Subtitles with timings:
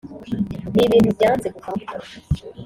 [0.73, 2.11] ni ibintu byanze kumvamo